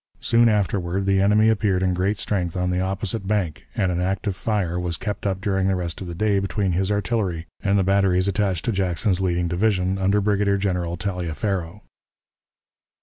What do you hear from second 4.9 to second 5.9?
kept up during the